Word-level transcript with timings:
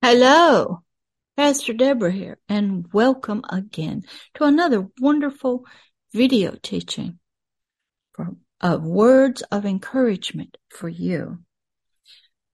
Hello, 0.00 0.84
Pastor 1.36 1.72
Deborah 1.72 2.12
here, 2.12 2.38
and 2.48 2.86
welcome 2.92 3.42
again 3.50 4.04
to 4.34 4.44
another 4.44 4.86
wonderful 5.00 5.66
video 6.14 6.54
teaching 6.62 7.18
for, 8.12 8.28
of 8.60 8.84
words 8.84 9.42
of 9.50 9.66
encouragement 9.66 10.56
for 10.70 10.88
you. 10.88 11.40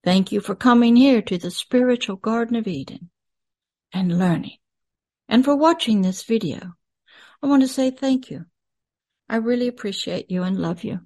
Thank 0.02 0.32
you 0.32 0.40
for 0.40 0.54
coming 0.54 0.96
here 0.96 1.20
to 1.20 1.36
the 1.36 1.50
spiritual 1.50 2.16
Garden 2.16 2.56
of 2.56 2.66
Eden 2.66 3.10
and 3.92 4.18
learning, 4.18 4.56
and 5.28 5.44
for 5.44 5.54
watching 5.54 6.00
this 6.00 6.22
video. 6.22 6.72
I 7.42 7.46
want 7.46 7.60
to 7.60 7.68
say 7.68 7.90
thank 7.90 8.30
you. 8.30 8.46
I 9.28 9.36
really 9.36 9.68
appreciate 9.68 10.30
you 10.30 10.44
and 10.44 10.58
love 10.58 10.82
you. 10.82 11.00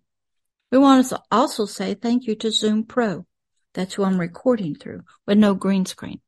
We 0.70 0.79
want 0.79 1.05
to 1.09 1.20
also 1.32 1.66
say 1.66 1.95
thank 1.95 2.29
you 2.29 2.36
to 2.36 2.52
Zoom 2.52 2.84
Pro. 2.84 3.27
That's 3.75 3.95
who 3.95 4.05
I'm 4.05 4.20
recording 4.20 4.77
through 4.77 5.02
with 5.27 5.36
no 5.36 5.55
green 5.55 5.84
screen 5.84 6.20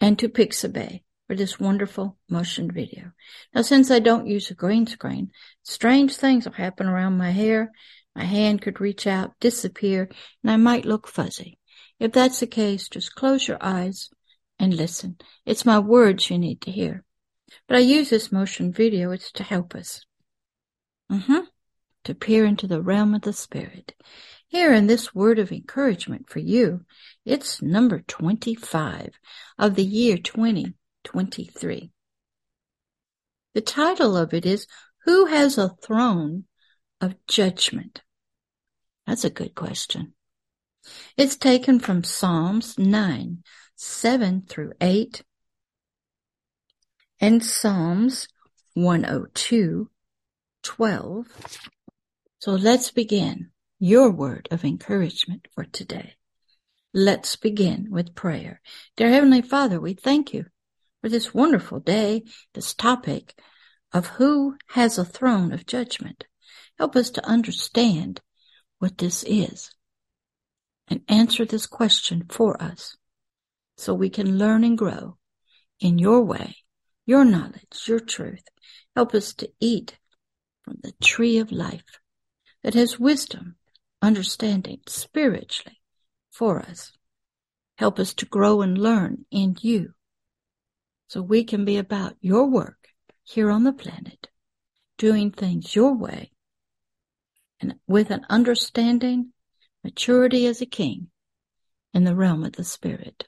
and 0.00 0.18
to 0.18 0.28
Pixabay 0.28 1.02
for 1.26 1.36
this 1.36 1.60
wonderful 1.60 2.16
motion 2.28 2.70
video. 2.70 3.12
Now, 3.54 3.62
since 3.62 3.90
I 3.90 3.98
don't 3.98 4.26
use 4.26 4.50
a 4.50 4.54
green 4.54 4.86
screen, 4.86 5.30
strange 5.62 6.16
things 6.16 6.46
will 6.46 6.54
happen 6.54 6.86
around 6.86 7.18
my 7.18 7.30
hair. 7.30 7.72
My 8.16 8.24
hand 8.24 8.62
could 8.62 8.80
reach 8.80 9.06
out, 9.06 9.38
disappear, 9.38 10.08
and 10.42 10.50
I 10.50 10.56
might 10.56 10.84
look 10.84 11.06
fuzzy. 11.06 11.58
If 12.00 12.12
that's 12.12 12.40
the 12.40 12.46
case, 12.46 12.88
just 12.88 13.14
close 13.14 13.46
your 13.46 13.58
eyes 13.60 14.10
and 14.58 14.74
listen. 14.74 15.18
It's 15.44 15.66
my 15.66 15.78
words 15.78 16.30
you 16.30 16.38
need 16.38 16.60
to 16.62 16.70
hear. 16.70 17.04
But 17.66 17.76
I 17.76 17.80
use 17.80 18.10
this 18.10 18.32
motion 18.32 18.72
video, 18.72 19.10
it's 19.10 19.30
to 19.32 19.42
help 19.42 19.74
us. 19.74 20.04
Mm-hmm. 21.10 21.40
To 22.04 22.14
peer 22.14 22.44
into 22.44 22.66
the 22.66 22.82
realm 22.82 23.14
of 23.14 23.22
the 23.22 23.32
spirit. 23.32 23.94
Here 24.48 24.72
in 24.72 24.86
this 24.86 25.14
word 25.14 25.38
of 25.38 25.52
encouragement 25.52 26.30
for 26.30 26.38
you, 26.38 26.86
it's 27.26 27.60
number 27.60 28.00
25 28.00 29.10
of 29.58 29.74
the 29.74 29.84
year 29.84 30.16
2023. 30.16 31.90
The 33.52 33.60
title 33.60 34.16
of 34.16 34.32
it 34.32 34.46
is 34.46 34.66
Who 35.04 35.26
Has 35.26 35.58
a 35.58 35.68
Throne 35.82 36.44
of 36.98 37.14
Judgment? 37.26 38.00
That's 39.06 39.24
a 39.24 39.30
good 39.30 39.54
question. 39.54 40.14
It's 41.18 41.36
taken 41.36 41.78
from 41.78 42.02
Psalms 42.02 42.78
9, 42.78 43.42
7 43.76 44.42
through 44.48 44.72
8, 44.80 45.22
and 47.20 47.44
Psalms 47.44 48.28
102, 48.72 49.90
12. 50.62 51.26
So 52.38 52.52
let's 52.52 52.90
begin 52.90 53.50
your 53.78 54.10
word 54.10 54.48
of 54.50 54.64
encouragement 54.64 55.46
for 55.54 55.64
today. 55.64 56.14
Let's 56.92 57.36
begin 57.36 57.88
with 57.90 58.14
prayer. 58.14 58.60
Dear 58.96 59.10
Heavenly 59.10 59.42
Father, 59.42 59.80
we 59.80 59.94
thank 59.94 60.34
you 60.34 60.46
for 61.00 61.08
this 61.08 61.32
wonderful 61.32 61.78
day, 61.78 62.24
this 62.54 62.74
topic 62.74 63.38
of 63.92 64.06
who 64.08 64.56
has 64.70 64.98
a 64.98 65.04
throne 65.04 65.52
of 65.52 65.66
judgment. 65.66 66.24
Help 66.76 66.96
us 66.96 67.10
to 67.10 67.26
understand 67.26 68.20
what 68.78 68.98
this 68.98 69.22
is 69.24 69.70
and 70.88 71.02
answer 71.08 71.44
this 71.44 71.66
question 71.66 72.24
for 72.28 72.60
us 72.60 72.96
so 73.76 73.94
we 73.94 74.10
can 74.10 74.38
learn 74.38 74.64
and 74.64 74.76
grow 74.76 75.16
in 75.78 75.98
your 75.98 76.22
way, 76.22 76.56
your 77.06 77.24
knowledge, 77.24 77.84
your 77.86 78.00
truth. 78.00 78.42
Help 78.96 79.14
us 79.14 79.32
to 79.34 79.50
eat 79.60 79.98
from 80.62 80.78
the 80.82 80.92
tree 81.00 81.38
of 81.38 81.52
life 81.52 82.00
that 82.62 82.74
has 82.74 82.98
wisdom 82.98 83.54
understanding 84.00 84.80
spiritually 84.86 85.80
for 86.30 86.60
us. 86.60 86.92
Help 87.76 87.98
us 87.98 88.14
to 88.14 88.26
grow 88.26 88.62
and 88.62 88.76
learn 88.76 89.24
in 89.30 89.56
you 89.60 89.94
so 91.08 91.22
we 91.22 91.44
can 91.44 91.64
be 91.64 91.76
about 91.76 92.16
your 92.20 92.46
work 92.46 92.88
here 93.24 93.50
on 93.50 93.64
the 93.64 93.72
planet, 93.72 94.28
doing 94.96 95.30
things 95.30 95.74
your 95.74 95.94
way 95.94 96.30
and 97.60 97.74
with 97.86 98.10
an 98.10 98.24
understanding, 98.28 99.32
maturity 99.82 100.46
as 100.46 100.60
a 100.60 100.66
king 100.66 101.08
in 101.92 102.04
the 102.04 102.14
realm 102.14 102.44
of 102.44 102.52
the 102.52 102.64
spirit 102.64 103.26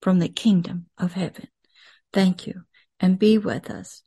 from 0.00 0.18
the 0.18 0.28
kingdom 0.28 0.86
of 0.98 1.12
heaven. 1.12 1.48
Thank 2.12 2.46
you 2.46 2.62
and 3.00 3.18
be 3.18 3.38
with 3.38 3.70
us 3.70 4.02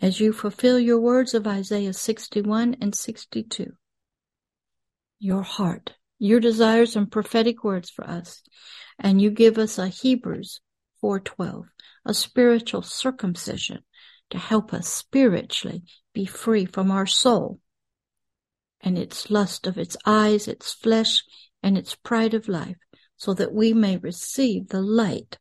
as 0.00 0.20
you 0.20 0.32
fulfill 0.32 0.78
your 0.78 1.00
words 1.00 1.34
of 1.34 1.46
Isaiah 1.46 1.92
61 1.92 2.76
and 2.80 2.94
62 2.94 3.72
your 5.18 5.42
heart, 5.42 5.94
your 6.18 6.40
desires 6.40 6.96
and 6.96 7.10
prophetic 7.10 7.64
words 7.64 7.90
for 7.90 8.08
us. 8.08 8.42
And 8.98 9.20
you 9.20 9.30
give 9.30 9.58
us 9.58 9.78
a 9.78 9.88
Hebrews 9.88 10.60
4:12, 11.00 11.66
a 12.04 12.14
spiritual 12.14 12.82
circumcision 12.82 13.84
to 14.30 14.38
help 14.38 14.74
us 14.74 14.88
spiritually 14.88 15.82
be 16.12 16.26
free 16.26 16.66
from 16.66 16.90
our 16.90 17.06
soul 17.06 17.60
and 18.80 18.98
its 18.98 19.30
lust 19.30 19.66
of 19.66 19.78
its 19.78 19.96
eyes, 20.04 20.46
its 20.48 20.72
flesh, 20.72 21.24
and 21.62 21.76
its 21.76 21.94
pride 21.94 22.34
of 22.34 22.48
life, 22.48 22.76
so 23.16 23.34
that 23.34 23.52
we 23.52 23.72
may 23.72 23.96
receive 23.96 24.68
the 24.68 24.82
light 24.82 25.38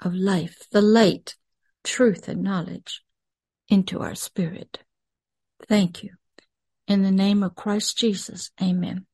of 0.00 0.14
life, 0.14 0.66
the 0.70 0.82
light, 0.82 1.36
truth, 1.84 2.28
and 2.28 2.42
knowledge 2.42 3.02
into 3.68 4.00
our 4.00 4.14
spirit. 4.14 4.80
Thank 5.68 6.02
you. 6.02 6.16
In 6.86 7.02
the 7.02 7.10
name 7.10 7.42
of 7.42 7.54
Christ 7.54 7.96
Jesus, 7.96 8.50
amen. 8.62 9.06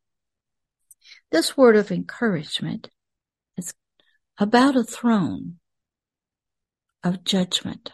This 1.31 1.57
word 1.57 1.77
of 1.77 1.93
encouragement 1.93 2.91
is 3.57 3.73
about 4.39 4.75
a 4.75 4.83
throne 4.83 5.57
of 7.05 7.23
judgment. 7.23 7.93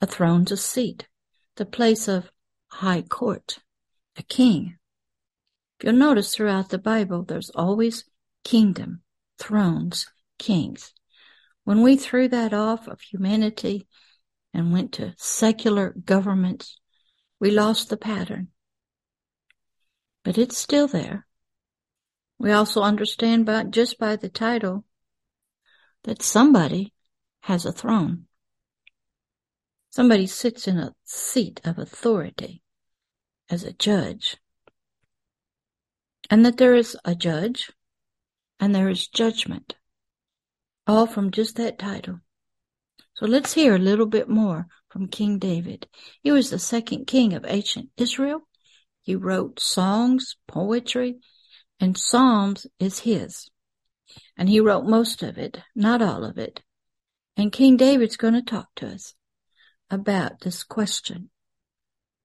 A 0.00 0.06
throne's 0.06 0.52
a 0.52 0.56
seat, 0.56 1.08
the 1.56 1.66
place 1.66 2.06
of 2.06 2.30
high 2.68 3.02
court, 3.02 3.58
a 4.16 4.22
king. 4.22 4.76
If 5.78 5.84
you'll 5.84 5.94
notice 5.94 6.34
throughout 6.34 6.68
the 6.68 6.78
Bible, 6.78 7.24
there's 7.24 7.50
always 7.50 8.04
kingdom, 8.44 9.02
thrones, 9.38 10.06
kings. 10.38 10.92
When 11.64 11.82
we 11.82 11.96
threw 11.96 12.28
that 12.28 12.52
off 12.52 12.86
of 12.86 13.00
humanity 13.00 13.88
and 14.52 14.72
went 14.72 14.92
to 14.92 15.14
secular 15.16 15.94
governments, 16.04 16.78
we 17.40 17.50
lost 17.50 17.88
the 17.88 17.96
pattern. 17.96 18.48
But 20.22 20.38
it's 20.38 20.56
still 20.56 20.86
there. 20.88 21.26
We 22.38 22.52
also 22.52 22.82
understand 22.82 23.46
by, 23.46 23.64
just 23.64 23.98
by 23.98 24.16
the 24.16 24.28
title 24.28 24.84
that 26.04 26.22
somebody 26.22 26.92
has 27.42 27.64
a 27.64 27.72
throne. 27.72 28.26
Somebody 29.90 30.26
sits 30.26 30.66
in 30.66 30.78
a 30.78 30.94
seat 31.04 31.60
of 31.64 31.78
authority 31.78 32.62
as 33.48 33.64
a 33.64 33.72
judge. 33.72 34.36
And 36.30 36.44
that 36.44 36.56
there 36.56 36.74
is 36.74 36.96
a 37.04 37.14
judge 37.14 37.70
and 38.58 38.74
there 38.74 38.88
is 38.88 39.06
judgment. 39.06 39.76
All 40.86 41.06
from 41.06 41.30
just 41.30 41.56
that 41.56 41.78
title. 41.78 42.20
So 43.14 43.26
let's 43.26 43.52
hear 43.52 43.74
a 43.74 43.78
little 43.78 44.06
bit 44.06 44.28
more 44.28 44.66
from 44.88 45.06
King 45.06 45.38
David. 45.38 45.86
He 46.22 46.32
was 46.32 46.50
the 46.50 46.58
second 46.58 47.06
king 47.06 47.32
of 47.32 47.44
ancient 47.46 47.90
Israel. 47.96 48.48
He 49.02 49.14
wrote 49.14 49.60
songs, 49.60 50.36
poetry, 50.48 51.16
and 51.78 51.96
Psalms 51.96 52.66
is 52.80 53.00
his. 53.00 53.50
And 54.36 54.48
he 54.48 54.60
wrote 54.60 54.84
most 54.84 55.22
of 55.22 55.38
it, 55.38 55.60
not 55.76 56.02
all 56.02 56.24
of 56.24 56.38
it. 56.38 56.62
And 57.36 57.52
King 57.52 57.76
David's 57.76 58.16
going 58.16 58.34
to 58.34 58.42
talk 58.42 58.68
to 58.76 58.88
us 58.88 59.14
about 59.90 60.40
this 60.40 60.64
question. 60.64 61.30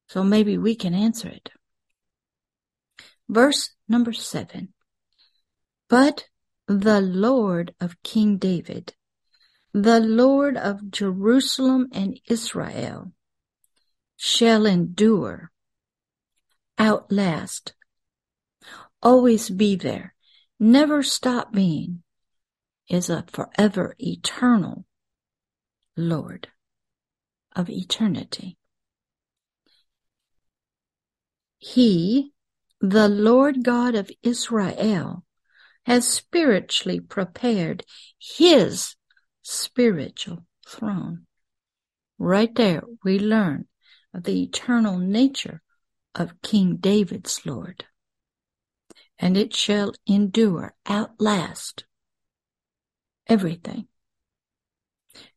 So 0.07 0.23
maybe 0.23 0.57
we 0.57 0.75
can 0.75 0.93
answer 0.95 1.27
it. 1.27 1.49
Verse 3.27 3.71
number 3.87 4.13
seven. 4.13 4.73
But 5.87 6.25
the 6.67 7.01
Lord 7.01 7.75
of 7.79 8.01
King 8.01 8.37
David 8.37 8.93
the 9.73 9.99
Lord 9.99 10.57
of 10.57 10.89
Jerusalem 10.89 11.87
and 11.91 12.19
Israel 12.27 13.13
shall 14.15 14.65
endure, 14.65 15.51
outlast, 16.77 17.73
always 19.01 19.49
be 19.49 19.75
there, 19.75 20.15
never 20.59 21.03
stop 21.03 21.53
being, 21.53 22.03
is 22.89 23.09
a 23.09 23.23
forever 23.27 23.95
eternal 23.99 24.85
Lord 25.95 26.47
of 27.55 27.69
eternity. 27.69 28.57
He, 31.59 32.33
the 32.81 33.07
Lord 33.07 33.63
God 33.63 33.93
of 33.93 34.09
Israel, 34.23 35.25
has 35.85 36.07
spiritually 36.07 36.99
prepared 36.99 37.83
his 38.17 38.95
spiritual 39.49 40.45
throne. 40.67 41.25
Right 42.19 42.53
there, 42.53 42.83
we 43.03 43.17
learn 43.17 43.67
of 44.13 44.23
the 44.23 44.43
eternal 44.43 44.99
nature 44.99 45.61
of 46.13 46.41
King 46.41 46.75
David's 46.75 47.45
Lord. 47.45 47.85
And 49.17 49.35
it 49.35 49.55
shall 49.55 49.93
endure, 50.05 50.75
outlast, 50.87 51.85
everything. 53.27 53.87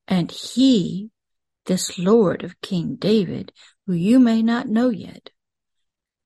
And 0.06 0.30
he, 0.30 1.10
this 1.64 1.98
Lord 1.98 2.44
of 2.44 2.60
King 2.60 2.96
David, 2.96 3.52
who 3.86 3.94
you 3.94 4.18
may 4.18 4.42
not 4.42 4.68
know 4.68 4.90
yet, 4.90 5.30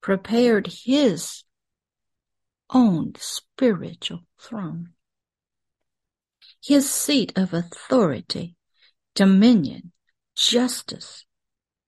prepared 0.01 0.67
his 0.85 1.45
own 2.69 3.13
spiritual 3.17 4.27
throne. 4.41 4.96
His 6.67 6.91
seat 6.91 7.33
of 7.39 7.55
authority, 7.55 8.57
dominion, 9.15 9.93
justice, 10.35 11.25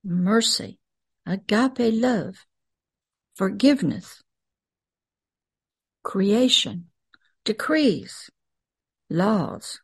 mercy, 0.05 0.79
agape 1.27 1.93
love, 1.93 2.47
forgiveness, 3.35 4.23
creation, 6.05 6.91
decrees, 7.45 8.31
laws, 9.11 9.81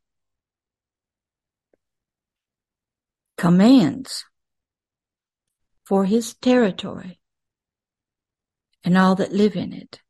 commands 3.36 4.24
for 5.84 6.04
his 6.04 6.34
territory 6.34 7.18
and 8.84 8.96
all 8.96 9.16
that 9.16 9.32
live 9.32 9.56
in 9.56 9.72
it. 9.72 10.02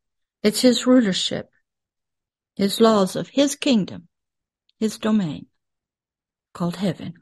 It's 0.43 0.61
his 0.61 0.85
rulership, 0.85 1.49
his 2.55 2.79
laws 2.79 3.15
of 3.15 3.29
his 3.29 3.55
kingdom, 3.55 4.09
his 4.79 4.97
domain 4.97 5.47
called 6.53 6.77
heaven. 6.77 7.13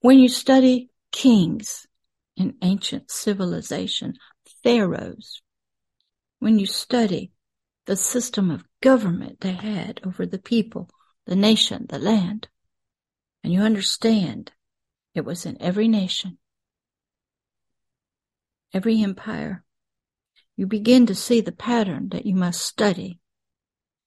When 0.00 0.18
you 0.18 0.28
study 0.28 0.90
kings 1.10 1.86
in 2.36 2.56
ancient 2.62 3.10
civilization, 3.10 4.14
pharaohs, 4.62 5.42
when 6.38 6.58
you 6.58 6.66
study 6.66 7.32
the 7.86 7.96
system 7.96 8.50
of 8.50 8.64
government 8.82 9.40
they 9.40 9.52
had 9.52 10.00
over 10.04 10.26
the 10.26 10.38
people, 10.38 10.90
the 11.26 11.36
nation, 11.36 11.86
the 11.88 11.98
land, 11.98 12.48
and 13.42 13.52
you 13.52 13.60
understand 13.60 14.52
it 15.14 15.24
was 15.24 15.46
in 15.46 15.60
every 15.60 15.88
nation, 15.88 16.38
every 18.74 19.02
empire, 19.02 19.64
you 20.56 20.66
begin 20.66 21.06
to 21.06 21.14
see 21.14 21.40
the 21.40 21.52
pattern 21.52 22.08
that 22.10 22.26
you 22.26 22.34
must 22.34 22.60
study 22.60 23.20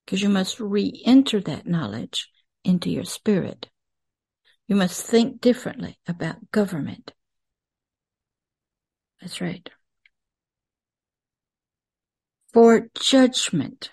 because 0.09 0.23
you 0.23 0.29
must 0.29 0.59
re-enter 0.59 1.39
that 1.39 1.67
knowledge 1.67 2.31
into 2.63 2.89
your 2.89 3.03
spirit. 3.03 3.69
You 4.67 4.75
must 4.75 5.05
think 5.05 5.39
differently 5.39 5.99
about 6.07 6.49
government. 6.49 7.13
That's 9.21 9.39
right. 9.39 9.69
For 12.51 12.87
judgment, 12.99 13.91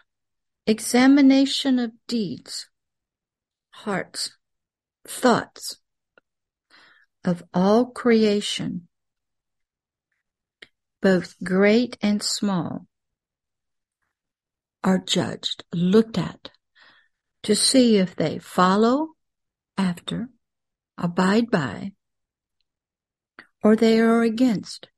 examination 0.67 1.79
of 1.79 1.93
deeds, 2.09 2.71
hearts, 3.73 4.39
thoughts 5.07 5.77
of 7.27 7.43
all 7.53 7.85
creation, 7.85 8.89
both 11.03 11.35
great 11.45 11.99
and 12.01 12.23
small, 12.23 12.87
are 14.87 14.99
judged, 14.99 15.65
looked 15.75 16.17
at, 16.17 16.51
to 17.43 17.57
see 17.57 17.97
if 17.97 18.15
they 18.15 18.39
follow 18.39 19.09
after 19.77 20.29
abide 20.97 21.51
by, 21.51 21.91
or 23.65 23.75
they 23.75 23.99
are 23.99 24.23
against 24.23 24.89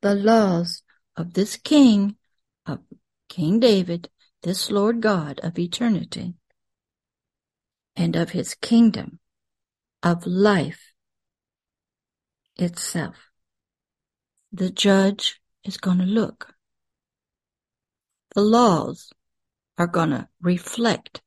the 0.00 0.14
laws 0.14 0.82
of 1.16 1.34
this 1.34 1.58
King, 1.58 2.16
of 2.64 2.78
King 3.28 3.60
David, 3.60 4.08
this 4.42 4.70
Lord 4.70 5.02
God 5.02 5.38
of 5.42 5.58
eternity, 5.58 6.32
and 7.94 8.16
of 8.16 8.30
his 8.30 8.54
kingdom 8.54 9.20
of 10.02 10.26
life 10.26 10.92
itself. 12.56 13.16
The 14.50 14.70
judge 14.70 15.42
is 15.62 15.76
going 15.76 15.98
to 15.98 16.04
look. 16.04 16.54
The 18.34 18.40
laws 18.40 19.12
are 19.78 19.86
going 19.86 20.10
to 20.10 20.28
reflect 20.40 21.22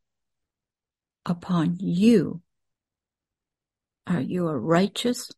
upon 1.25 1.77
you 1.79 2.41
are 4.09 4.21
you 4.21 4.47
a 4.47 4.57
righteous, 4.57 5.31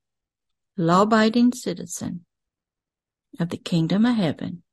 law-abiding 0.77 1.51
citizen 1.51 2.25
of 3.37 3.49
the 3.49 3.57
kingdom 3.57 4.05
of 4.05 4.15
heaven 4.15 4.63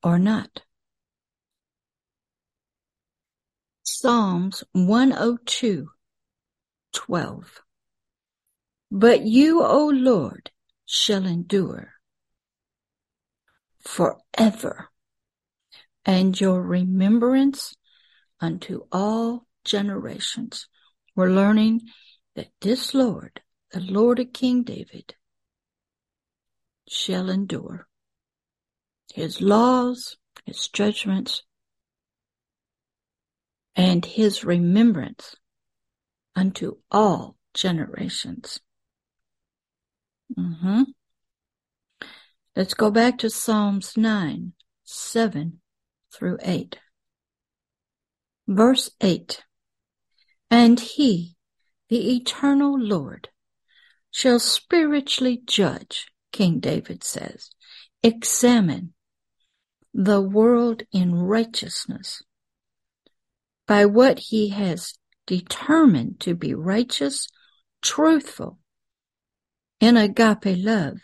or 0.00 0.16
not? 0.16 0.62
Psalms 3.82 4.62
102, 4.70 5.88
12. 6.92 7.62
But 8.92 9.22
you, 9.22 9.64
O 9.64 9.86
Lord, 9.86 10.52
shall 10.86 11.26
endure 11.26 11.94
forever, 13.80 14.91
and 16.04 16.38
your 16.40 16.62
remembrance 16.62 17.74
unto 18.40 18.82
all 18.90 19.46
generations. 19.64 20.66
We're 21.14 21.30
learning 21.30 21.82
that 22.34 22.48
this 22.60 22.94
Lord, 22.94 23.40
the 23.70 23.80
Lord 23.80 24.18
of 24.18 24.32
King 24.32 24.62
David, 24.62 25.14
shall 26.88 27.30
endure. 27.30 27.86
His 29.14 29.40
laws, 29.40 30.16
his 30.44 30.68
judgments, 30.68 31.42
and 33.76 34.04
his 34.04 34.44
remembrance 34.44 35.36
unto 36.34 36.78
all 36.90 37.36
generations. 37.54 38.60
Mm-hmm. 40.36 40.82
Let's 42.56 42.74
go 42.74 42.90
back 42.90 43.18
to 43.18 43.30
Psalms 43.30 43.96
9, 43.96 44.52
7 44.84 45.61
through 46.14 46.38
8. 46.42 46.78
Verse 48.46 48.90
8. 49.00 49.42
And 50.50 50.78
he 50.78 51.36
the 51.88 52.16
eternal 52.16 52.78
Lord 52.78 53.28
shall 54.10 54.38
spiritually 54.38 55.42
judge, 55.44 56.06
King 56.32 56.60
David 56.60 57.04
says, 57.04 57.50
examine 58.02 58.94
the 59.92 60.20
world 60.20 60.84
in 60.92 61.14
righteousness 61.14 62.22
by 63.66 63.84
what 63.84 64.18
he 64.18 64.48
has 64.48 64.94
determined 65.26 66.20
to 66.20 66.34
be 66.34 66.54
righteous, 66.54 67.28
truthful, 67.82 68.58
in 69.80 69.96
agape 69.96 70.56
love. 70.56 70.98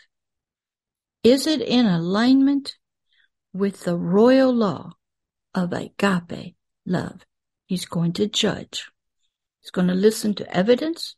Is 1.23 1.45
it 1.45 1.61
in 1.61 1.85
alignment 1.85 2.75
with 3.53 3.81
the 3.81 3.97
royal 3.97 4.53
law 4.53 4.93
of 5.59 5.73
agape 5.73 6.55
love? 6.85 7.25
He's 7.65 7.85
going 7.85 8.13
to 8.13 8.27
judge. 8.27 8.89
He's 9.61 9.71
going 9.71 9.87
to 9.87 9.93
listen 9.93 10.33
to 10.35 10.55
evidence, 10.55 11.15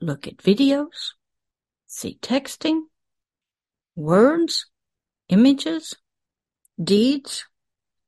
look 0.00 0.26
at 0.26 0.36
videos, 0.36 1.14
see 1.86 2.18
texting, 2.20 2.82
words, 3.96 4.66
images, 5.28 5.96
deeds. 6.82 7.46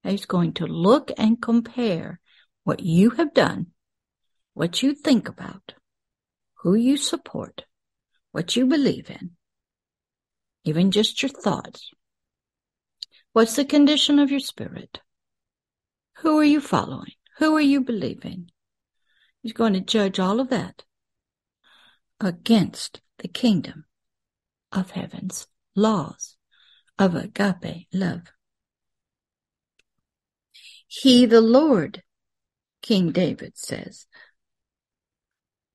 He's 0.02 0.26
going 0.26 0.52
to 0.54 0.66
look 0.66 1.10
and 1.18 1.40
compare 1.40 2.20
what 2.64 2.80
you 2.80 3.10
have 3.10 3.34
done, 3.34 3.68
what 4.54 4.82
you 4.82 4.94
think 4.94 5.28
about, 5.28 5.74
who 6.62 6.74
you 6.74 6.96
support, 6.96 7.64
what 8.32 8.54
you 8.54 8.66
believe 8.66 9.10
in, 9.10 9.32
even 10.64 10.90
just 10.90 11.22
your 11.22 11.30
thoughts. 11.30 11.90
What's 13.32 13.56
the 13.56 13.64
condition 13.64 14.18
of 14.18 14.30
your 14.30 14.40
spirit? 14.40 15.00
Who 16.18 16.38
are 16.38 16.44
you 16.44 16.60
following? 16.60 17.12
Who 17.38 17.56
are 17.56 17.60
you 17.60 17.80
believing? 17.80 18.50
He's 19.42 19.52
going 19.52 19.72
to 19.74 19.80
judge 19.80 20.18
all 20.18 20.40
of 20.40 20.50
that 20.50 20.84
against 22.20 23.00
the 23.18 23.28
kingdom 23.28 23.84
of 24.72 24.90
heaven's 24.90 25.46
laws 25.74 26.36
of 26.98 27.14
agape 27.14 27.86
love. 27.92 28.32
He, 30.86 31.24
the 31.24 31.40
Lord, 31.40 32.02
King 32.82 33.12
David 33.12 33.56
says, 33.56 34.06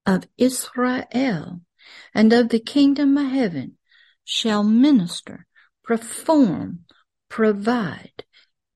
of 0.06 0.28
Israel 0.38 1.62
and 2.14 2.34
of 2.34 2.50
the 2.50 2.60
kingdom 2.60 3.18
of 3.18 3.32
heaven 3.32 3.78
shall 4.24 4.64
minister, 4.64 5.48
perform, 5.84 6.82
provide, 7.36 8.24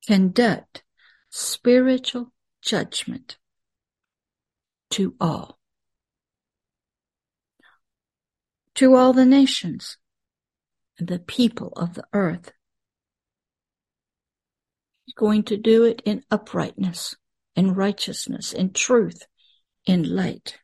conduct 0.06 0.82
spiritual 1.30 2.30
judgment 2.60 3.38
to 4.90 5.14
all. 5.18 5.58
To 8.74 8.94
all 8.94 9.14
the 9.14 9.24
nations, 9.24 9.96
and 10.98 11.08
the 11.08 11.18
people 11.18 11.72
of 11.74 11.94
the 11.94 12.04
earth. 12.12 12.52
He's 15.06 15.14
going 15.14 15.44
to 15.44 15.56
do 15.56 15.84
it 15.84 16.02
in 16.04 16.22
uprightness, 16.30 17.16
in 17.56 17.72
righteousness, 17.72 18.52
in 18.52 18.74
truth, 18.74 19.26
in 19.86 20.14
light. 20.14 20.58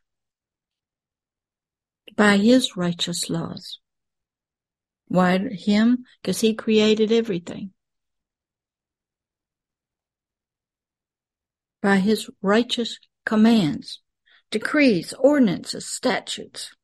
By 2.14 2.36
his 2.36 2.76
righteous 2.76 3.30
laws. 3.30 3.80
Why 5.08 5.38
him? 5.38 6.04
Because 6.20 6.42
he 6.42 6.52
created 6.52 7.10
everything. 7.10 7.72
By 11.86 11.98
his 11.98 12.28
righteous 12.42 12.98
commands, 13.24 14.00
decrees, 14.50 15.14
ordinances, 15.20 15.86
statutes, 15.86 16.74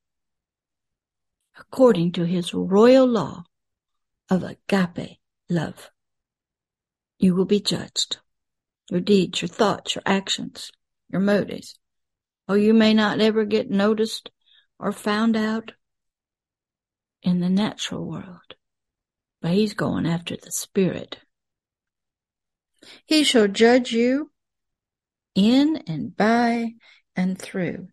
according 1.58 2.12
to 2.12 2.24
his 2.24 2.54
royal 2.54 3.08
law 3.08 3.42
of 4.30 4.44
agape 4.44 5.18
love. 5.50 5.90
You 7.18 7.34
will 7.34 7.46
be 7.46 7.58
judged. 7.58 8.18
Your 8.92 9.00
deeds, 9.00 9.42
your 9.42 9.48
thoughts, 9.48 9.96
your 9.96 10.04
actions, 10.06 10.70
your 11.08 11.20
motives. 11.20 11.74
Oh, 12.46 12.54
you 12.54 12.72
may 12.72 12.94
not 12.94 13.20
ever 13.20 13.44
get 13.44 13.68
noticed 13.68 14.30
or 14.78 14.92
found 14.92 15.36
out 15.36 15.72
in 17.24 17.40
the 17.40 17.50
natural 17.50 18.08
world, 18.08 18.54
but 19.40 19.50
he's 19.50 19.74
going 19.74 20.06
after 20.06 20.36
the 20.36 20.52
spirit. 20.52 21.18
He 23.04 23.24
shall 23.24 23.48
judge 23.48 23.90
you 23.90 24.31
in 25.34 25.82
and 25.86 26.16
by 26.16 26.74
and 27.16 27.38
through 27.38 27.88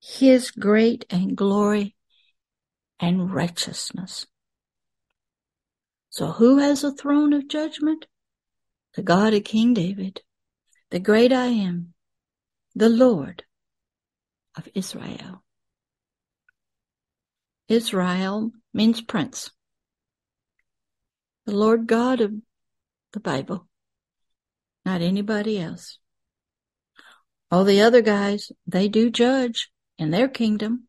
his 0.00 0.50
great 0.50 1.04
and 1.10 1.36
glory 1.36 1.96
and 3.00 3.32
righteousness. 3.32 4.26
So 6.10 6.32
who 6.32 6.58
has 6.58 6.84
a 6.84 6.92
throne 6.92 7.32
of 7.32 7.48
judgment? 7.48 8.06
The 8.94 9.02
God 9.02 9.34
of 9.34 9.44
King 9.44 9.74
David, 9.74 10.22
the 10.90 10.98
great 10.98 11.32
I 11.32 11.46
am, 11.46 11.94
the 12.74 12.88
Lord 12.88 13.44
of 14.56 14.68
Israel. 14.74 15.44
Israel 17.68 18.50
means 18.72 19.00
prince. 19.00 19.50
The 21.44 21.54
Lord 21.54 21.86
God 21.86 22.20
of 22.20 22.32
the 23.12 23.20
Bible, 23.20 23.68
not 24.84 25.00
anybody 25.00 25.58
else. 25.58 25.98
All 27.50 27.64
the 27.64 27.80
other 27.80 28.02
guys, 28.02 28.52
they 28.66 28.88
do 28.88 29.10
judge 29.10 29.70
in 29.96 30.10
their 30.10 30.28
kingdom. 30.28 30.84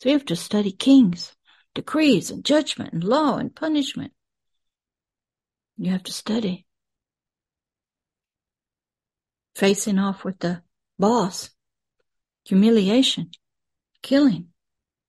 So 0.00 0.08
you 0.08 0.14
have 0.16 0.26
to 0.26 0.36
study 0.36 0.72
kings, 0.72 1.34
decrees 1.74 2.30
and 2.30 2.44
judgment 2.44 2.92
and 2.92 3.04
law 3.04 3.36
and 3.36 3.54
punishment. 3.54 4.12
You 5.76 5.92
have 5.92 6.02
to 6.04 6.12
study. 6.12 6.66
Facing 9.54 9.98
off 9.98 10.24
with 10.24 10.40
the 10.40 10.62
boss, 10.98 11.50
humiliation, 12.44 13.30
killing, 14.02 14.48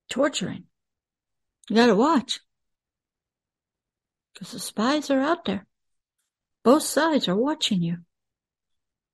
torturing. 0.09 0.65
You 1.69 1.75
gotta 1.75 1.95
watch. 1.95 2.39
Because 4.33 4.51
the 4.51 4.59
spies 4.59 5.09
are 5.09 5.19
out 5.19 5.45
there. 5.45 5.65
Both 6.63 6.83
sides 6.83 7.27
are 7.27 7.35
watching 7.35 7.81
you. 7.81 7.97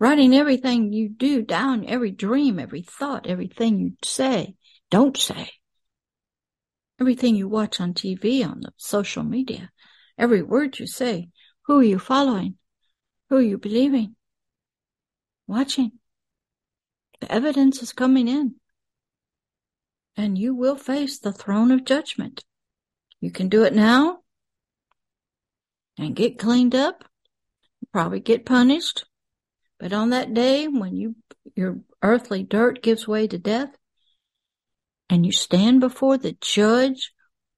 Writing 0.02 0.34
everything 0.34 0.92
you 0.92 1.10
do 1.10 1.44
down, 1.44 1.86
every 1.86 2.10
dream, 2.10 2.58
every 2.58 2.82
thought, 2.82 3.28
everything 3.28 3.80
you 3.80 3.92
say, 4.04 4.56
don't 4.90 5.16
say. 5.16 5.52
Everything 7.00 7.36
you 7.36 7.48
watch 7.48 7.80
on 7.80 7.94
TV, 7.94 8.44
on 8.44 8.62
the 8.62 8.74
social 8.78 9.22
media, 9.22 9.70
every 10.18 10.42
word 10.42 10.80
you 10.80 10.88
say, 10.88 11.30
who 11.68 11.78
are 11.82 11.84
you 11.84 12.00
following? 12.00 12.56
Who 13.30 13.38
are 13.38 13.44
you 13.44 13.60
believing? 13.60 14.16
Watching. 15.46 15.92
The 17.20 17.32
evidence 17.32 17.84
is 17.84 17.94
coming 17.94 18.28
in 18.28 18.56
and 20.18 20.36
you 20.36 20.56
will 20.56 20.78
face 20.78 21.20
the 21.20 21.32
throne 21.32 21.70
of 21.70 21.86
judgment. 21.86 22.44
You 23.20 23.30
can 23.30 23.50
do 23.50 23.66
it 23.66 23.76
now 23.76 24.22
and 26.00 26.16
get 26.16 26.40
cleaned 26.40 26.74
up, 26.74 27.06
probably 27.94 28.20
get 28.20 28.48
punished. 28.48 29.06
But 29.82 29.94
on 29.94 30.12
that 30.12 30.36
day 30.36 30.68
when 30.68 30.96
you, 30.96 31.16
your 31.56 31.80
earthly 32.04 32.44
dirt 32.44 32.84
gives 32.84 33.08
way 33.08 33.28
to 33.28 33.40
death 33.40 33.76
and 35.10 35.26
you 35.26 35.32
stand 35.32 35.80
before 35.80 36.20
the 36.20 36.38
judge 36.40 37.12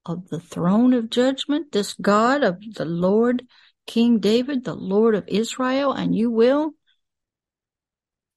of 0.06 0.30
the 0.30 0.40
throne 0.40 0.94
of 0.94 1.10
judgment, 1.10 1.74
this 1.74 1.94
God 1.94 2.42
of 2.42 2.62
the 2.76 2.86
Lord, 2.86 3.46
King 3.86 4.20
David, 4.20 4.64
the 4.64 4.74
Lord 4.74 5.16
of 5.16 5.26
Israel, 5.28 5.92
and 5.92 6.16
you 6.16 6.32
will, 6.32 6.76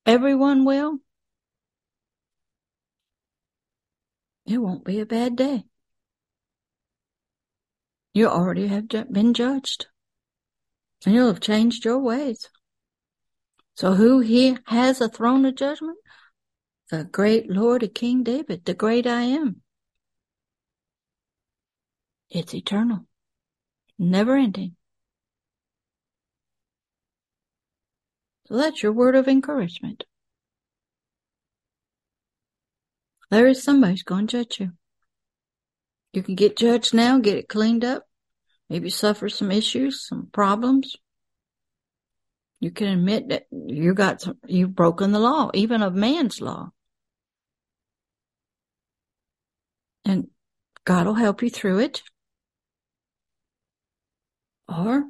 everyone 0.05 0.65
will, 0.65 0.99
it 4.47 4.59
won't 4.59 4.85
be 4.85 4.99
a 4.99 5.07
bad 5.07 5.37
day. 5.37 5.63
You 8.15 8.27
already 8.27 8.67
have 8.67 8.89
been 8.89 9.33
judged. 9.33 9.87
And 11.05 11.15
you'll 11.15 11.29
have 11.29 11.41
changed 11.41 11.85
your 11.85 12.01
ways. 12.01 12.49
So 13.77 13.93
who 13.93 14.21
he 14.21 14.57
has 14.67 15.03
a 15.03 15.09
throne 15.09 15.45
of 15.45 15.55
judgment? 15.55 15.99
The 16.91 17.05
great 17.05 17.51
Lord 17.51 17.83
of 17.83 17.93
King 17.93 18.23
David, 18.23 18.65
the 18.65 18.73
great 18.73 19.07
I 19.07 19.23
am. 19.23 19.61
It's 22.31 22.55
eternal, 22.55 23.07
never 23.99 24.35
ending. 24.37 24.77
So 28.49 28.57
that's 28.57 28.83
your 28.83 28.93
word 28.93 29.15
of 29.15 29.29
encouragement. 29.29 30.05
There 33.31 33.47
is 33.47 33.63
somebody 33.63 33.93
who's 33.93 34.03
going 34.05 34.29
to 34.29 34.39
judge 34.39 34.61
you. 34.61 34.73
You 36.15 36.23
can 36.23 36.35
get 36.35 36.57
judged 36.57 36.95
now, 36.95 37.19
get 37.19 37.37
it 37.37 37.49
cleaned 37.49 37.85
up, 37.85 38.05
maybe 38.71 38.89
suffer 38.89 39.29
some 39.29 39.53
issues, 39.53 40.07
some 40.07 40.29
problems. 40.33 40.97
You 42.61 42.71
can 42.71 42.89
admit 42.89 43.29
that 43.29 43.47
you 43.51 43.95
got 43.95 44.23
some, 44.23 44.39
you've 44.47 44.75
broken 44.75 45.13
the 45.13 45.19
law, 45.19 45.51
even 45.55 45.83
of 45.83 45.95
man's 45.95 46.41
law. 46.41 46.71
And 50.05 50.29
God 50.85 51.07
will 51.07 51.15
help 51.15 51.43
you 51.43 51.51
through 51.51 51.81
it. 51.81 52.03
Or 54.69 55.05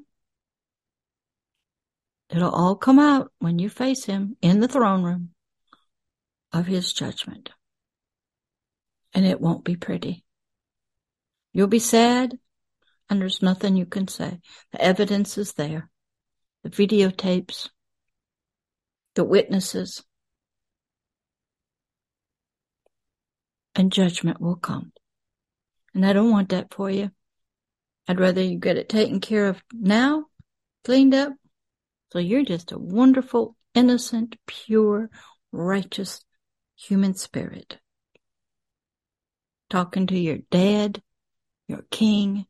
it'll 2.30 2.50
all 2.50 2.76
come 2.76 2.98
out 2.98 3.30
when 3.38 3.58
you 3.58 3.70
face 3.70 4.04
him 4.04 4.36
in 4.42 4.60
the 4.60 4.68
throne 4.68 5.02
room 5.02 5.30
of 6.52 6.66
his 6.66 6.92
judgment 6.92 7.50
and 9.16 9.24
it 9.24 9.40
won't 9.40 9.64
be 9.64 9.76
pretty. 9.76 10.22
You'll 11.54 11.68
be 11.68 11.78
sad, 11.78 12.38
and 13.08 13.18
there's 13.18 13.40
nothing 13.40 13.74
you 13.74 13.86
can 13.86 14.08
say. 14.08 14.40
The 14.72 14.82
evidence 14.82 15.38
is 15.38 15.54
there. 15.54 15.90
The 16.66 16.86
videotapes, 16.88 17.68
the 19.14 19.22
witnesses, 19.22 20.02
and 23.76 23.92
judgment 23.92 24.40
will 24.40 24.56
come. 24.56 24.90
And 25.94 26.04
I 26.04 26.12
don't 26.12 26.32
want 26.32 26.48
that 26.48 26.74
for 26.74 26.90
you. 26.90 27.12
I'd 28.08 28.18
rather 28.18 28.42
you 28.42 28.58
get 28.58 28.78
it 28.78 28.88
taken 28.88 29.20
care 29.20 29.46
of 29.46 29.62
now, 29.72 30.24
cleaned 30.84 31.14
up, 31.14 31.34
so 32.12 32.18
you're 32.18 32.44
just 32.44 32.72
a 32.72 32.78
wonderful, 32.80 33.54
innocent, 33.72 34.34
pure, 34.48 35.08
righteous 35.52 36.24
human 36.74 37.14
spirit 37.14 37.78
talking 39.70 40.08
to 40.08 40.18
your 40.18 40.38
dad, 40.50 41.00
your 41.68 41.84
king, 41.92 42.44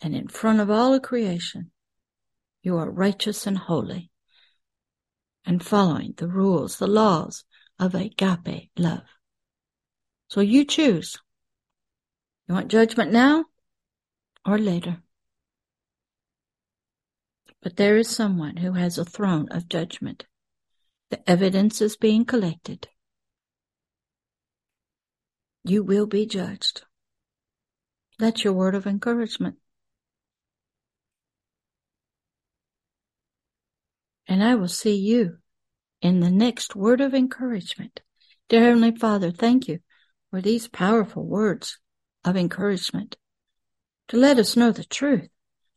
and 0.00 0.14
in 0.14 0.28
front 0.28 0.60
of 0.60 0.70
all 0.70 0.94
of 0.94 1.02
creation, 1.02 1.72
you 2.68 2.76
are 2.76 2.90
righteous 2.90 3.46
and 3.46 3.56
holy 3.56 4.10
and 5.44 5.64
following 5.64 6.12
the 6.18 6.28
rules, 6.28 6.76
the 6.76 6.86
laws 6.86 7.44
of 7.78 7.94
agape 7.94 8.70
love. 8.76 9.08
So 10.28 10.40
you 10.40 10.64
choose. 10.64 11.16
You 12.46 12.54
want 12.54 12.68
judgment 12.68 13.10
now 13.12 13.46
or 14.46 14.58
later? 14.58 14.98
But 17.62 17.76
there 17.76 17.96
is 17.96 18.08
someone 18.08 18.58
who 18.58 18.72
has 18.72 18.98
a 18.98 19.04
throne 19.04 19.48
of 19.50 19.68
judgment. 19.68 20.26
The 21.10 21.28
evidence 21.28 21.80
is 21.80 21.96
being 21.96 22.26
collected 22.26 22.88
you 25.68 25.82
will 25.82 26.06
be 26.06 26.26
judged. 26.26 26.82
That's 28.18 28.42
your 28.42 28.52
word 28.52 28.74
of 28.74 28.86
encouragement. 28.86 29.56
And 34.28 34.44
I 34.44 34.54
will 34.54 34.68
see 34.68 34.94
you 34.94 35.38
in 36.02 36.20
the 36.20 36.30
next 36.30 36.76
word 36.76 37.00
of 37.00 37.14
encouragement. 37.14 38.00
Dear 38.48 38.62
Heavenly 38.62 38.94
Father, 38.94 39.30
thank 39.32 39.66
you 39.66 39.80
for 40.30 40.42
these 40.42 40.68
powerful 40.68 41.24
words 41.24 41.78
of 42.24 42.36
encouragement 42.36 43.16
to 44.08 44.18
let 44.18 44.38
us 44.38 44.56
know 44.56 44.70
the 44.70 44.84
truth 44.84 45.28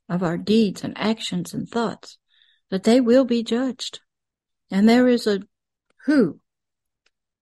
of 0.09 0.21
our 0.21 0.37
deeds 0.37 0.83
and 0.83 0.97
actions 0.97 1.53
and 1.53 1.67
thoughts, 1.69 2.17
that 2.69 2.83
they 2.83 2.99
will 2.99 3.23
be 3.23 3.43
judged. 3.43 4.01
And 4.69 4.87
there 4.87 5.07
is 5.07 5.25
a 5.25 5.41
who, 6.05 6.39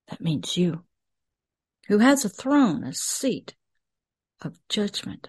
that 0.07 0.21
means 0.21 0.57
you, 0.57 0.83
who 1.87 1.97
has 1.97 2.23
a 2.23 2.29
throne, 2.29 2.83
a 2.83 2.93
seat 2.93 3.55
of 4.41 4.59
judgment. 4.69 5.27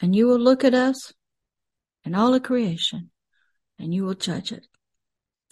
And 0.00 0.14
you 0.14 0.26
will 0.26 0.38
look 0.38 0.62
at 0.62 0.74
us 0.74 1.12
and 2.04 2.14
all 2.14 2.34
of 2.34 2.42
creation 2.42 3.10
and 3.78 3.92
you 3.92 4.04
will 4.04 4.14
judge 4.14 4.52
it. 4.52 4.66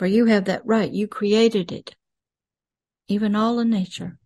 For 0.00 0.06
you 0.06 0.24
have 0.24 0.46
that 0.46 0.64
right. 0.64 0.90
You 0.90 1.06
created 1.06 1.70
it. 1.70 1.94
Even 3.06 3.36
all 3.36 3.58
in 3.58 3.68
nature. 3.68 4.18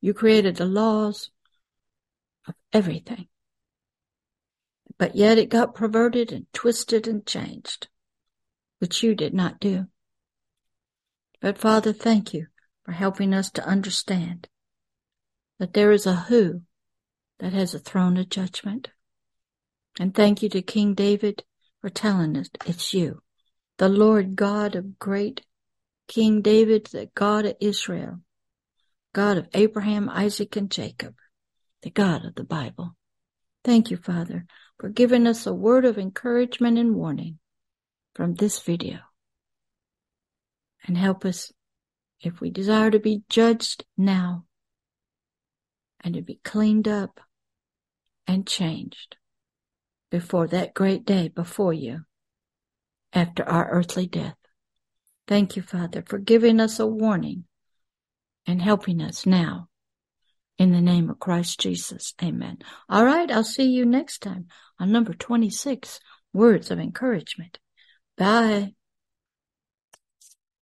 You 0.00 0.14
created 0.14 0.54
the 0.54 0.64
laws 0.64 1.32
of 2.46 2.54
everything. 2.72 3.26
But 4.96 5.16
yet 5.16 5.36
it 5.36 5.48
got 5.48 5.74
perverted 5.74 6.30
and 6.30 6.46
twisted 6.52 7.08
and 7.08 7.26
changed 7.26 7.88
which 8.78 9.02
you 9.02 9.16
did 9.16 9.34
not 9.34 9.58
do. 9.58 9.88
But 11.40 11.58
Father, 11.58 11.92
thank 11.92 12.32
you 12.32 12.46
for 12.84 12.92
helping 12.92 13.34
us 13.34 13.50
to 13.50 13.66
understand 13.66 14.46
that 15.58 15.72
there 15.72 15.90
is 15.90 16.06
a 16.06 16.14
who 16.14 16.62
that 17.40 17.52
has 17.52 17.74
a 17.74 17.80
throne 17.80 18.18
of 18.18 18.28
judgment. 18.28 18.90
And 19.98 20.14
thank 20.14 20.44
you 20.44 20.48
to 20.50 20.62
King 20.62 20.94
David 20.94 21.42
for 21.80 21.90
telling 21.90 22.36
us 22.36 22.50
it's 22.66 22.94
you, 22.94 23.20
the 23.78 23.88
Lord 23.88 24.34
God 24.34 24.74
of 24.74 24.98
great 24.98 25.44
King 26.08 26.42
David, 26.42 26.86
the 26.86 27.08
God 27.14 27.46
of 27.46 27.56
Israel, 27.60 28.20
God 29.14 29.38
of 29.38 29.48
Abraham, 29.54 30.08
Isaac, 30.08 30.56
and 30.56 30.70
Jacob, 30.70 31.14
the 31.82 31.90
God 31.90 32.24
of 32.24 32.34
the 32.34 32.44
Bible. 32.44 32.96
Thank 33.64 33.90
you, 33.90 33.96
Father, 33.96 34.46
for 34.78 34.88
giving 34.88 35.26
us 35.26 35.46
a 35.46 35.54
word 35.54 35.84
of 35.84 35.98
encouragement 35.98 36.78
and 36.78 36.94
warning 36.94 37.38
from 38.14 38.34
this 38.34 38.60
video 38.60 38.98
and 40.86 40.98
help 40.98 41.24
us 41.24 41.52
if 42.20 42.40
we 42.40 42.50
desire 42.50 42.90
to 42.90 42.98
be 42.98 43.22
judged 43.28 43.84
now 43.96 44.44
and 46.00 46.14
to 46.14 46.22
be 46.22 46.40
cleaned 46.42 46.88
up 46.88 47.20
and 48.26 48.46
changed 48.46 49.16
before 50.10 50.48
that 50.48 50.74
great 50.74 51.04
day 51.04 51.28
before 51.28 51.72
you 51.72 52.04
after 53.12 53.48
our 53.48 53.70
earthly 53.70 54.06
death. 54.06 54.36
Thank 55.26 55.56
you, 55.56 55.62
Father, 55.62 56.02
for 56.06 56.18
giving 56.18 56.60
us 56.60 56.80
a 56.80 56.86
warning 56.86 57.44
and 58.46 58.62
helping 58.62 59.00
us 59.02 59.26
now. 59.26 59.68
In 60.56 60.72
the 60.72 60.80
name 60.80 61.08
of 61.08 61.20
Christ 61.20 61.60
Jesus. 61.60 62.14
Amen. 62.22 62.58
All 62.88 63.04
right. 63.04 63.30
I'll 63.30 63.44
see 63.44 63.70
you 63.70 63.86
next 63.86 64.22
time 64.22 64.46
on 64.80 64.90
number 64.90 65.14
26, 65.14 66.00
words 66.32 66.70
of 66.70 66.80
encouragement. 66.80 67.58
Bye. 68.16 68.74